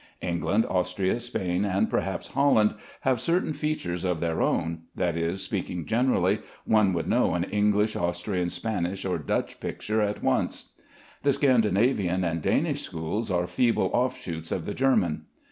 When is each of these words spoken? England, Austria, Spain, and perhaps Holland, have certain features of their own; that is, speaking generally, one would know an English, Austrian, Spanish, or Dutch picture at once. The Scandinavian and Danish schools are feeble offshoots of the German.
England, 0.23 0.65
Austria, 0.67 1.19
Spain, 1.19 1.63
and 1.63 1.87
perhaps 1.87 2.29
Holland, 2.29 2.73
have 3.01 3.21
certain 3.21 3.53
features 3.53 4.03
of 4.03 4.19
their 4.19 4.41
own; 4.41 4.81
that 4.95 5.15
is, 5.15 5.43
speaking 5.43 5.85
generally, 5.85 6.39
one 6.65 6.91
would 6.93 7.07
know 7.07 7.35
an 7.35 7.43
English, 7.43 7.95
Austrian, 7.95 8.49
Spanish, 8.49 9.05
or 9.05 9.19
Dutch 9.19 9.59
picture 9.59 10.01
at 10.01 10.23
once. 10.23 10.73
The 11.21 11.33
Scandinavian 11.33 12.23
and 12.23 12.41
Danish 12.41 12.81
schools 12.81 13.29
are 13.29 13.45
feeble 13.45 13.91
offshoots 13.93 14.51
of 14.51 14.65
the 14.65 14.73
German. 14.73 15.25